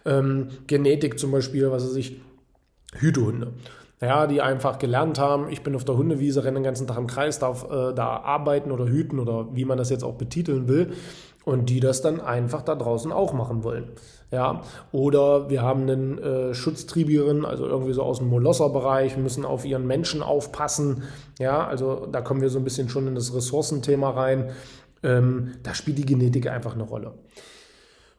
Ähm, 0.07 0.49
Genetik 0.67 1.19
zum 1.19 1.31
Beispiel, 1.31 1.71
was 1.71 1.85
weiß 1.85 1.97
ich, 1.97 2.21
Hütehunde. 2.95 3.53
Ja, 4.03 4.27
die 4.27 4.41
einfach 4.41 4.79
gelernt 4.79 5.19
haben, 5.19 5.51
ich 5.51 5.63
bin 5.63 5.77
auf 5.77 5.85
der 5.85 5.97
Hundewiese, 5.97 6.43
renne 6.43 6.61
den 6.61 6.65
ganzen 6.65 6.87
Tag 6.87 6.97
im 6.97 7.07
Kreis, 7.07 7.39
darf 7.39 7.65
äh, 7.71 7.93
da 7.93 8.17
arbeiten 8.17 8.71
oder 8.71 8.87
hüten 8.87 9.19
oder 9.19 9.55
wie 9.55 9.67
man 9.67 9.77
das 9.77 9.91
jetzt 9.91 10.05
auch 10.05 10.15
betiteln 10.15 10.69
will 10.69 10.95
und 11.45 11.69
die 11.69 11.81
das 11.81 12.01
dann 12.01 12.19
einfach 12.19 12.63
da 12.63 12.75
draußen 12.75 13.13
auch 13.13 13.35
machen 13.35 13.63
wollen. 13.63 13.91
Ja, 14.31 14.63
oder 14.93 15.51
wir 15.51 15.61
haben 15.61 15.83
einen 15.83 16.19
äh, 16.19 16.55
Schutztriebierin, 16.55 17.45
also 17.45 17.67
irgendwie 17.67 17.93
so 17.93 18.03
aus 18.03 18.19
dem 18.19 18.29
Molosser-Bereich, 18.29 19.19
müssen 19.19 19.45
auf 19.45 19.65
ihren 19.67 19.87
Menschen 19.87 20.23
aufpassen. 20.23 21.03
Ja, 21.39 21.67
also 21.67 22.07
da 22.07 22.23
kommen 22.23 22.41
wir 22.41 22.49
so 22.49 22.59
ein 22.59 22.65
bisschen 22.65 22.89
schon 22.89 23.07
in 23.07 23.15
das 23.15 23.35
Ressourcenthema 23.35 24.11
rein. 24.11 24.51
Ähm, 25.03 25.55
da 25.63 25.75
spielt 25.75 25.99
die 25.99 26.07
Genetik 26.07 26.47
einfach 26.49 26.75
eine 26.75 26.85
Rolle. 26.85 27.15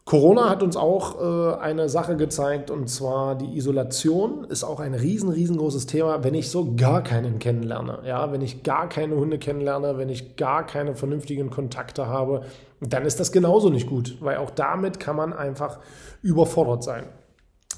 Corona 0.06 0.50
hat 0.50 0.64
uns 0.64 0.76
auch 0.76 1.22
äh, 1.22 1.60
eine 1.60 1.88
Sache 1.88 2.16
gezeigt 2.16 2.72
und 2.72 2.90
zwar 2.90 3.36
die 3.36 3.56
Isolation 3.56 4.46
ist 4.46 4.64
auch 4.64 4.80
ein 4.80 4.96
riesen, 4.96 5.30
riesengroßes 5.30 5.86
Thema, 5.86 6.24
wenn 6.24 6.34
ich 6.34 6.50
so 6.50 6.74
gar 6.76 7.04
keinen 7.04 7.40
kennenlerne. 7.40 8.00
Ja, 8.06 8.32
wenn 8.32 8.42
ich 8.42 8.64
gar 8.64 8.90
keine 8.90 9.16
Hunde 9.16 9.38
kennenlerne, 9.38 9.98
wenn 9.98 10.10
ich 10.10 10.36
gar 10.36 10.66
keine 10.66 10.96
vernünftigen 10.96 11.50
Kontakte 11.52 12.08
habe, 12.08 12.42
dann 12.82 13.06
ist 13.06 13.20
das 13.20 13.32
genauso 13.32 13.70
nicht 13.70 13.88
gut, 13.88 14.18
weil 14.22 14.38
auch 14.38 14.50
damit 14.50 15.00
kann 15.00 15.16
man 15.16 15.34
einfach 15.34 15.80
überfordert 16.24 16.84
sein. 16.84 17.04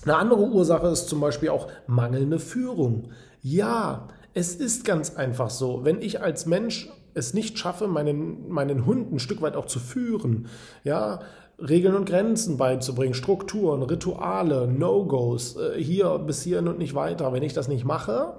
Eine 0.04 0.16
andere 0.16 0.42
Ursache 0.42 0.88
ist 0.88 1.10
zum 1.10 1.20
Beispiel 1.20 1.50
auch 1.50 1.68
mangelnde 1.88 2.40
Führung. 2.40 3.10
Ja, 3.42 4.08
es 4.34 4.56
ist 4.56 4.86
ganz 4.86 5.16
einfach 5.16 5.50
so, 5.50 5.84
wenn 5.84 6.02
ich 6.02 6.22
als 6.22 6.46
Mensch 6.46 6.90
es 7.14 7.34
nicht 7.34 7.60
schaffe, 7.60 7.88
meinen, 7.88 8.50
meinen 8.50 8.86
Hund 8.86 9.12
ein 9.14 9.20
Stück 9.20 9.42
weit 9.42 9.56
auch 9.56 9.66
zu 9.66 9.80
führen, 9.80 10.48
ja, 10.84 11.20
Regeln 11.60 11.96
und 11.96 12.06
Grenzen 12.06 12.58
beizubringen, 12.58 13.14
Strukturen, 13.14 13.84
Rituale, 13.84 14.68
No-Gos, 14.68 15.56
äh, 15.56 15.82
hier 15.82 16.18
bis 16.20 16.42
hierhin 16.44 16.68
und 16.68 16.80
nicht 16.80 16.96
weiter. 16.96 17.32
Wenn 17.32 17.44
ich 17.44 17.54
das 17.54 17.68
nicht 17.68 17.86
mache, 17.86 18.34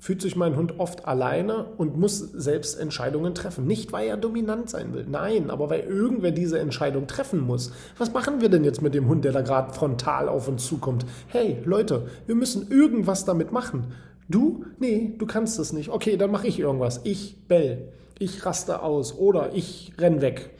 fühlt 0.00 0.22
sich 0.22 0.36
mein 0.36 0.56
Hund 0.56 0.78
oft 0.78 1.06
alleine 1.06 1.66
und 1.76 1.96
muss 1.96 2.18
selbst 2.18 2.78
Entscheidungen 2.78 3.34
treffen. 3.34 3.66
Nicht, 3.66 3.92
weil 3.92 4.08
er 4.08 4.16
dominant 4.16 4.70
sein 4.70 4.92
will, 4.92 5.06
nein, 5.08 5.50
aber 5.50 5.70
weil 5.70 5.80
irgendwer 5.80 6.30
diese 6.30 6.58
Entscheidung 6.58 7.06
treffen 7.06 7.40
muss. 7.40 7.72
Was 7.96 8.12
machen 8.12 8.40
wir 8.40 8.48
denn 8.48 8.64
jetzt 8.64 8.82
mit 8.82 8.94
dem 8.94 9.08
Hund, 9.08 9.24
der 9.24 9.32
da 9.32 9.40
gerade 9.40 9.72
frontal 9.72 10.28
auf 10.28 10.48
uns 10.48 10.66
zukommt? 10.66 11.04
Hey, 11.28 11.58
Leute, 11.64 12.06
wir 12.26 12.34
müssen 12.34 12.70
irgendwas 12.70 13.24
damit 13.24 13.52
machen. 13.52 13.92
Du? 14.28 14.64
Nee, 14.78 15.14
du 15.16 15.26
kannst 15.26 15.58
es 15.58 15.72
nicht. 15.72 15.88
Okay, 15.88 16.16
dann 16.16 16.30
mache 16.30 16.46
ich 16.46 16.60
irgendwas. 16.60 17.00
Ich 17.04 17.46
bell. 17.48 17.88
Ich 18.18 18.44
raste 18.44 18.82
aus 18.82 19.16
oder 19.16 19.54
ich 19.54 19.92
renn 19.98 20.20
weg. 20.20 20.50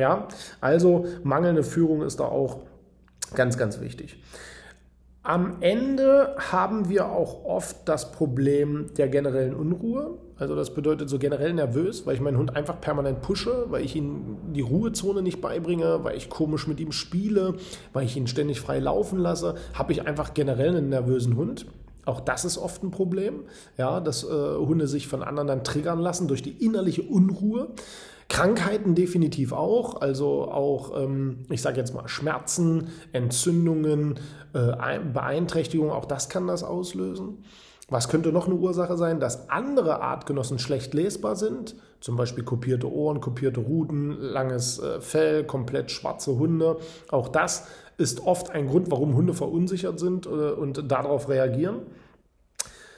Ja, 0.00 0.28
also 0.62 1.04
mangelnde 1.24 1.62
Führung 1.62 2.00
ist 2.00 2.20
da 2.20 2.24
auch 2.24 2.60
ganz, 3.34 3.58
ganz 3.58 3.82
wichtig. 3.82 4.16
Am 5.22 5.58
Ende 5.60 6.34
haben 6.38 6.88
wir 6.88 7.10
auch 7.10 7.44
oft 7.44 7.76
das 7.84 8.10
Problem 8.12 8.86
der 8.96 9.08
generellen 9.08 9.54
Unruhe. 9.54 10.16
Also 10.38 10.56
das 10.56 10.72
bedeutet 10.72 11.10
so 11.10 11.18
generell 11.18 11.52
nervös, 11.52 12.06
weil 12.06 12.14
ich 12.14 12.22
meinen 12.22 12.38
Hund 12.38 12.56
einfach 12.56 12.80
permanent 12.80 13.20
pushe, 13.20 13.66
weil 13.68 13.84
ich 13.84 13.94
ihm 13.94 14.38
die 14.54 14.62
Ruhezone 14.62 15.20
nicht 15.20 15.42
beibringe, 15.42 16.02
weil 16.02 16.16
ich 16.16 16.30
komisch 16.30 16.66
mit 16.66 16.80
ihm 16.80 16.92
spiele, 16.92 17.56
weil 17.92 18.06
ich 18.06 18.16
ihn 18.16 18.26
ständig 18.26 18.62
frei 18.62 18.78
laufen 18.78 19.18
lasse, 19.18 19.56
habe 19.74 19.92
ich 19.92 20.06
einfach 20.06 20.32
generell 20.32 20.70
einen 20.70 20.88
nervösen 20.88 21.36
Hund. 21.36 21.66
Auch 22.06 22.20
das 22.20 22.46
ist 22.46 22.56
oft 22.56 22.82
ein 22.82 22.90
Problem, 22.90 23.40
ja, 23.76 24.00
dass 24.00 24.24
äh, 24.24 24.28
Hunde 24.28 24.86
sich 24.86 25.06
von 25.06 25.22
anderen 25.22 25.48
dann 25.48 25.62
triggern 25.62 26.00
lassen 26.00 26.26
durch 26.28 26.40
die 26.40 26.64
innerliche 26.64 27.02
Unruhe. 27.02 27.68
Krankheiten 28.30 28.94
definitiv 28.94 29.52
auch, 29.52 30.00
also 30.00 30.50
auch, 30.50 30.96
ähm, 30.96 31.40
ich 31.50 31.60
sage 31.60 31.78
jetzt 31.78 31.92
mal, 31.92 32.06
Schmerzen, 32.06 32.88
Entzündungen, 33.12 34.20
äh, 34.54 35.00
Beeinträchtigungen, 35.00 35.92
auch 35.92 36.04
das 36.04 36.28
kann 36.28 36.46
das 36.46 36.62
auslösen. 36.62 37.44
Was 37.88 38.08
könnte 38.08 38.30
noch 38.30 38.46
eine 38.46 38.54
Ursache 38.54 38.96
sein? 38.96 39.18
Dass 39.18 39.50
andere 39.50 40.00
Artgenossen 40.00 40.60
schlecht 40.60 40.94
lesbar 40.94 41.34
sind, 41.34 41.74
zum 41.98 42.16
Beispiel 42.16 42.44
kopierte 42.44 42.90
Ohren, 42.90 43.20
kopierte 43.20 43.58
Ruten, 43.58 44.12
langes 44.12 44.78
äh, 44.78 45.00
Fell, 45.00 45.42
komplett 45.42 45.90
schwarze 45.90 46.38
Hunde. 46.38 46.76
Auch 47.10 47.28
das 47.28 47.66
ist 47.98 48.24
oft 48.24 48.50
ein 48.50 48.68
Grund, 48.68 48.92
warum 48.92 49.16
Hunde 49.16 49.34
verunsichert 49.34 49.98
sind 49.98 50.26
äh, 50.26 50.30
und 50.30 50.90
darauf 50.90 51.28
reagieren. 51.28 51.80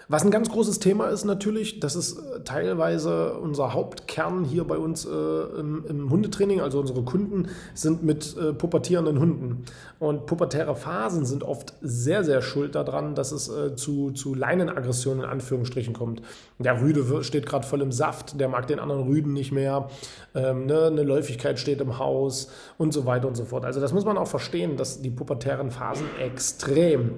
Was 0.09 0.25
ein 0.25 0.31
ganz 0.31 0.51
großes 0.51 0.79
Thema 0.79 1.09
ist 1.09 1.25
natürlich, 1.25 1.81
das 1.81 1.97
ist 1.97 2.19
äh, 2.19 2.41
teilweise 2.45 3.35
unser 3.35 3.73
Hauptkern 3.73 4.45
hier 4.45 4.65
bei 4.65 4.77
uns 4.77 5.05
äh, 5.05 5.09
im, 5.09 5.85
im, 5.89 6.11
Hundetraining. 6.11 6.61
Also 6.61 6.81
unsere 6.81 7.03
Kunden 7.03 7.49
sind 7.75 8.03
mit 8.03 8.37
äh, 8.37 8.53
pubertierenden 8.53 9.19
Hunden. 9.19 9.65
Und 9.99 10.27
pubertäre 10.27 10.75
Phasen 10.75 11.25
sind 11.25 11.45
oft 11.45 11.75
sehr, 11.81 12.25
sehr 12.25 12.43
schuld 12.43 12.75
daran, 12.75 13.15
dass 13.15 13.33
es 13.33 13.49
äh, 13.49 13.77
zu, 13.77 14.11
zu 14.11 14.35
Leinenaggressionen 14.35 15.25
in 15.25 15.31
Anführungsstrichen 15.31 15.95
kommt. 15.95 16.23
Der 16.59 16.81
Rüde 16.81 17.23
steht 17.23 17.47
gerade 17.47 17.67
voll 17.67 17.83
im 17.83 17.93
Saft, 17.93 18.41
der 18.41 18.49
mag 18.49 18.67
den 18.67 18.79
anderen 18.79 19.05
Rüden 19.05 19.33
nicht 19.33 19.53
mehr. 19.53 19.89
Ähm, 20.35 20.67
ne? 20.67 20.87
Eine 20.87 21.03
Läufigkeit 21.03 21.59
steht 21.59 21.81
im 21.81 21.99
Haus 21.99 22.51
und 22.79 22.93
so 22.93 23.07
weiter 23.07 23.29
und 23.29 23.37
so 23.37 23.45
fort. 23.45 23.65
Also 23.65 23.81
das 23.81 23.93
muss 23.93 24.05
man 24.05 24.19
auch 24.19 24.29
verstehen, 24.29 24.77
dass 24.77 25.01
die 25.01 25.11
pubertären 25.11 25.71
Phasen 25.71 26.07
extrem 26.21 27.13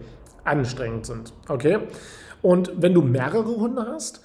anstrengend 0.44 1.06
sind. 1.06 1.32
Okay? 1.48 1.78
Und 2.42 2.72
wenn 2.76 2.94
du 2.94 3.02
mehrere 3.02 3.56
Hunde 3.56 3.86
hast, 3.88 4.20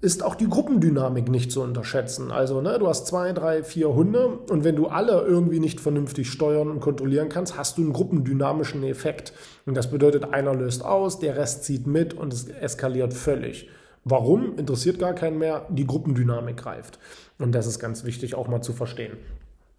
ist 0.00 0.22
auch 0.24 0.34
die 0.34 0.48
Gruppendynamik 0.48 1.28
nicht 1.28 1.52
zu 1.52 1.62
unterschätzen. 1.62 2.30
Also, 2.30 2.62
ne, 2.62 2.78
du 2.78 2.88
hast 2.88 3.06
zwei, 3.06 3.32
drei, 3.32 3.62
vier 3.62 3.94
Hunde 3.94 4.38
und 4.48 4.64
wenn 4.64 4.74
du 4.74 4.86
alle 4.86 5.20
irgendwie 5.22 5.60
nicht 5.60 5.78
vernünftig 5.78 6.30
steuern 6.30 6.70
und 6.70 6.80
kontrollieren 6.80 7.28
kannst, 7.28 7.58
hast 7.58 7.76
du 7.76 7.82
einen 7.82 7.92
gruppendynamischen 7.92 8.82
Effekt. 8.82 9.34
Und 9.66 9.76
das 9.76 9.90
bedeutet, 9.90 10.32
einer 10.32 10.54
löst 10.54 10.84
aus, 10.84 11.18
der 11.18 11.36
Rest 11.36 11.64
zieht 11.64 11.86
mit 11.86 12.14
und 12.14 12.32
es 12.32 12.48
eskaliert 12.48 13.12
völlig. 13.12 13.68
Warum? 14.04 14.56
Interessiert 14.56 14.98
gar 14.98 15.12
keinen 15.12 15.36
mehr. 15.36 15.66
Die 15.68 15.86
Gruppendynamik 15.86 16.56
greift. 16.56 16.98
Und 17.38 17.52
das 17.52 17.66
ist 17.66 17.78
ganz 17.78 18.04
wichtig 18.04 18.34
auch 18.34 18.48
mal 18.48 18.62
zu 18.62 18.72
verstehen. 18.72 19.18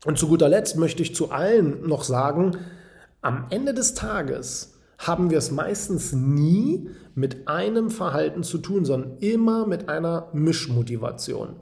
Und 0.06 0.20
zu 0.20 0.28
guter 0.28 0.50
Letzt 0.50 0.78
möchte 0.78 1.02
ich 1.02 1.16
zu 1.16 1.32
allen 1.32 1.88
noch 1.88 2.04
sagen, 2.04 2.58
am 3.22 3.48
Ende 3.50 3.74
des 3.74 3.96
Tages 3.96 4.76
haben 5.02 5.32
wir 5.32 5.40
es 5.40 5.52
meistens 5.52 6.14
nie 6.14 6.90
mit 7.16 7.48
einem 7.48 7.90
Verhalten 7.90 8.44
zu 8.44 8.60
tun, 8.60 8.86
sondern 8.86 9.18
immer 9.20 9.66
mit 9.66 9.90
einer 9.90 10.30
Mischmotivation. 10.34 11.56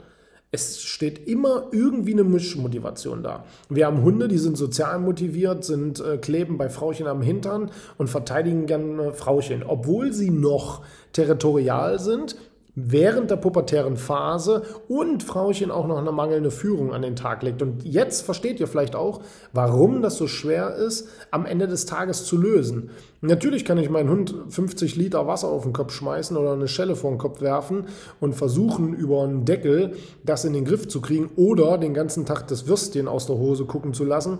Es 0.51 0.81
steht 0.81 1.27
immer 1.27 1.67
irgendwie 1.71 2.13
eine 2.13 2.23
Mischmotivation 2.23 3.21
da. 3.21 3.45
Wir 3.69 3.85
haben 3.85 4.01
Hunde, 4.01 4.27
die 4.27 4.39
sind 4.39 4.57
sozial 4.57 4.99
motiviert, 4.99 5.63
sind 5.63 5.99
äh, 5.99 6.17
kleben 6.17 6.57
bei 6.57 6.69
Frauchen 6.69 7.05
am 7.05 7.21
Hintern 7.21 7.69
und 7.97 8.09
verteidigen 8.09 8.65
gerne 8.65 9.13
Frauchen, 9.13 9.63
obwohl 9.63 10.11
sie 10.11 10.31
noch 10.31 10.81
territorial 11.13 11.99
sind 11.99 12.35
während 12.75 13.31
der 13.31 13.35
pubertären 13.35 13.97
Phase 13.97 14.63
und 14.87 15.23
Frauchen 15.23 15.71
auch 15.71 15.87
noch 15.87 15.97
eine 15.97 16.11
mangelnde 16.11 16.51
Führung 16.51 16.93
an 16.93 17.01
den 17.01 17.15
Tag 17.15 17.43
legt. 17.43 17.61
Und 17.61 17.83
jetzt 17.83 18.21
versteht 18.21 18.59
ihr 18.59 18.67
vielleicht 18.67 18.95
auch, 18.95 19.21
warum 19.53 20.01
das 20.01 20.17
so 20.17 20.27
schwer 20.27 20.75
ist, 20.75 21.09
am 21.31 21.45
Ende 21.45 21.67
des 21.67 21.85
Tages 21.85 22.25
zu 22.25 22.37
lösen. 22.37 22.91
Natürlich 23.21 23.65
kann 23.65 23.77
ich 23.77 23.89
meinen 23.89 24.09
Hund 24.09 24.33
50 24.49 24.95
Liter 24.95 25.27
Wasser 25.27 25.49
auf 25.49 25.63
den 25.63 25.73
Kopf 25.73 25.91
schmeißen 25.91 26.37
oder 26.37 26.53
eine 26.53 26.67
Schelle 26.67 26.95
vor 26.95 27.11
den 27.11 27.17
Kopf 27.17 27.41
werfen 27.41 27.87
und 28.19 28.33
versuchen, 28.33 28.93
über 28.93 29.23
einen 29.23 29.45
Deckel 29.45 29.95
das 30.23 30.45
in 30.45 30.53
den 30.53 30.63
Griff 30.63 30.87
zu 30.87 31.01
kriegen 31.01 31.29
oder 31.35 31.77
den 31.77 31.93
ganzen 31.93 32.25
Tag 32.25 32.47
das 32.47 32.67
Würstchen 32.67 33.07
aus 33.07 33.25
der 33.25 33.37
Hose 33.37 33.65
gucken 33.65 33.93
zu 33.93 34.05
lassen 34.05 34.39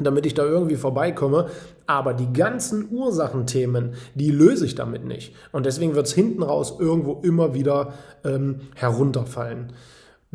damit 0.00 0.26
ich 0.26 0.34
da 0.34 0.44
irgendwie 0.44 0.76
vorbeikomme. 0.76 1.48
Aber 1.86 2.14
die 2.14 2.32
ganzen 2.32 2.88
Ursachenthemen, 2.90 3.94
die 4.14 4.30
löse 4.30 4.66
ich 4.66 4.74
damit 4.74 5.04
nicht. 5.04 5.34
Und 5.52 5.66
deswegen 5.66 5.94
wird 5.94 6.06
es 6.06 6.14
hinten 6.14 6.42
raus 6.42 6.76
irgendwo 6.78 7.20
immer 7.22 7.54
wieder 7.54 7.94
ähm, 8.24 8.60
herunterfallen. 8.74 9.72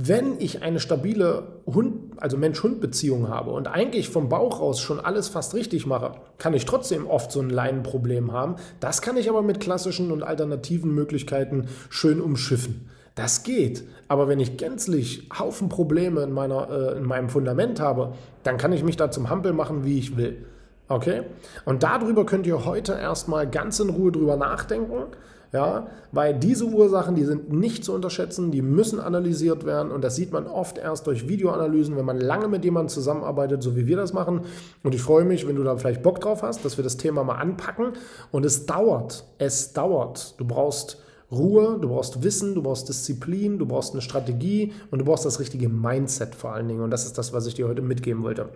Wenn 0.01 0.39
ich 0.39 0.61
eine 0.61 0.79
stabile 0.79 1.43
Hund, 1.65 2.13
also 2.21 2.37
Mensch-Hund-Beziehung 2.37 3.27
habe 3.27 3.51
und 3.51 3.67
eigentlich 3.67 4.07
vom 4.07 4.29
Bauch 4.29 4.61
raus 4.61 4.79
schon 4.79 5.01
alles 5.01 5.27
fast 5.27 5.53
richtig 5.55 5.85
mache, 5.85 6.13
kann 6.37 6.53
ich 6.53 6.63
trotzdem 6.63 7.05
oft 7.05 7.33
so 7.33 7.41
ein 7.41 7.49
Leinenproblem 7.49 8.31
haben. 8.31 8.55
Das 8.79 9.01
kann 9.01 9.17
ich 9.17 9.29
aber 9.29 9.41
mit 9.41 9.59
klassischen 9.59 10.13
und 10.13 10.23
alternativen 10.23 10.95
Möglichkeiten 10.95 11.67
schön 11.89 12.21
umschiffen. 12.21 12.89
Das 13.19 13.43
geht. 13.43 13.83
Aber 14.07 14.29
wenn 14.29 14.39
ich 14.39 14.55
gänzlich 14.55 15.27
Haufen 15.37 15.67
Probleme 15.67 16.21
in, 16.21 16.31
meiner, 16.31 16.69
äh, 16.69 16.97
in 16.97 17.03
meinem 17.03 17.27
Fundament 17.27 17.81
habe, 17.81 18.13
dann 18.43 18.55
kann 18.57 18.71
ich 18.71 18.81
mich 18.81 18.95
da 18.95 19.11
zum 19.11 19.29
Hampel 19.29 19.51
machen, 19.51 19.83
wie 19.83 19.99
ich 19.99 20.15
will. 20.15 20.45
Okay? 20.87 21.23
Und 21.65 21.83
darüber 21.83 22.25
könnt 22.25 22.47
ihr 22.47 22.63
heute 22.63 22.93
erstmal 22.93 23.45
ganz 23.45 23.77
in 23.81 23.89
Ruhe 23.89 24.13
drüber 24.13 24.37
nachdenken. 24.37 25.03
Ja, 25.51 25.87
weil 26.13 26.33
diese 26.35 26.63
Ursachen, 26.63 27.15
die 27.15 27.25
sind 27.25 27.51
nicht 27.51 27.83
zu 27.83 27.93
unterschätzen, 27.93 28.51
die 28.51 28.61
müssen 28.61 28.99
analysiert 28.99 29.65
werden 29.65 29.91
und 29.91 30.03
das 30.03 30.15
sieht 30.15 30.31
man 30.31 30.45
oft 30.45 30.77
erst 30.77 31.07
durch 31.07 31.27
Videoanalysen, 31.27 31.97
wenn 31.97 32.05
man 32.05 32.21
lange 32.21 32.47
mit 32.47 32.63
jemandem 32.63 32.89
zusammenarbeitet, 32.89 33.63
so 33.63 33.75
wie 33.75 33.87
wir 33.87 33.97
das 33.97 34.13
machen. 34.13 34.41
Und 34.83 34.93
ich 34.93 35.01
freue 35.01 35.25
mich, 35.25 35.47
wenn 35.47 35.55
du 35.55 35.63
da 35.63 35.75
vielleicht 35.75 36.03
Bock 36.03 36.21
drauf 36.21 36.43
hast, 36.43 36.63
dass 36.65 36.77
wir 36.77 36.83
das 36.83 36.97
Thema 36.97 37.23
mal 37.23 37.35
anpacken. 37.35 37.93
Und 38.31 38.45
es 38.45 38.67
dauert, 38.67 39.25
es 39.39 39.73
dauert. 39.73 40.39
Du 40.39 40.45
brauchst 40.45 41.01
Ruhe, 41.31 41.77
du 41.79 41.89
brauchst 41.89 42.23
Wissen, 42.23 42.55
du 42.55 42.63
brauchst 42.63 42.89
Disziplin, 42.89 43.59
du 43.59 43.65
brauchst 43.65 43.93
eine 43.93 44.01
Strategie 44.01 44.73
und 44.89 44.99
du 44.99 45.05
brauchst 45.05 45.25
das 45.25 45.39
richtige 45.39 45.69
Mindset 45.69 46.35
vor 46.35 46.51
allen 46.53 46.67
Dingen. 46.67 46.81
Und 46.81 46.91
das 46.91 47.05
ist 47.05 47.17
das, 47.17 47.31
was 47.33 47.47
ich 47.47 47.53
dir 47.53 47.67
heute 47.67 47.81
mitgeben 47.81 48.23
wollte. 48.23 48.49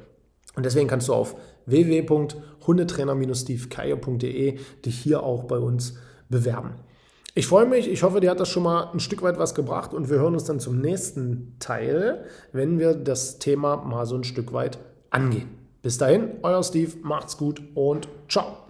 Und 0.56 0.66
deswegen 0.66 0.88
kannst 0.88 1.08
du 1.08 1.14
auf 1.14 1.36
www.hundetrainer-stevekeier.de 1.66 4.60
dich 4.86 5.00
hier 5.00 5.24
auch 5.24 5.46
bei 5.46 5.58
uns 5.58 5.96
bewerben. 6.30 6.76
Ich 7.36 7.48
freue 7.48 7.66
mich, 7.66 7.90
ich 7.90 8.04
hoffe, 8.04 8.20
dir 8.20 8.30
hat 8.30 8.40
das 8.40 8.50
schon 8.50 8.62
mal 8.62 8.92
ein 8.94 9.00
Stück 9.00 9.24
weit 9.24 9.40
was 9.40 9.56
gebracht 9.56 9.96
und 9.96 10.12
wir 10.12 10.18
hören 10.18 10.34
uns 10.34 10.44
dann 10.44 10.60
zum 10.60 10.80
nächsten 10.80 11.56
Teil, 11.58 12.26
wenn 12.52 12.78
wir 12.78 12.94
das 12.94 13.40
Thema 13.40 13.78
mal 13.78 14.06
so 14.06 14.16
ein 14.16 14.24
Stück 14.24 14.54
weit 14.54 14.78
angehen. 15.10 15.50
Bis 15.82 15.98
dahin, 15.98 16.30
euer 16.44 16.64
Steve, 16.64 16.92
macht's 17.02 17.38
gut 17.38 17.64
und 17.74 18.08
ciao. 18.30 18.63